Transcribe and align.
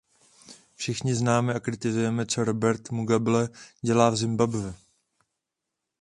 Všichni 0.75 1.15
známe 1.15 1.53
a 1.53 1.59
kritizujeme, 1.59 2.25
co 2.25 2.43
Robert 2.43 2.91
Mugabe 2.91 3.49
dělá 3.83 4.09
v 4.09 4.15
Zimbabwe. 4.15 4.73